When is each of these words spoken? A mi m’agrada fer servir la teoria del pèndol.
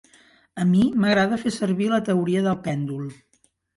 A 0.61 0.65
mi 0.69 0.85
m’agrada 1.03 1.39
fer 1.43 1.53
servir 1.57 1.91
la 1.93 2.01
teoria 2.09 2.45
del 2.49 2.59
pèndol. 2.69 3.05